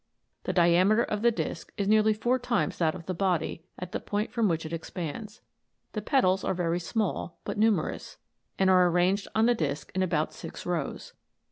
[0.45, 3.99] The diameter of the disc is nearly four times that of the body at the
[3.99, 5.41] point from which it expands.
[5.93, 8.17] The petals are very small, but numerous,
[8.57, 11.13] and are ai'ranged on the disc in about six rows.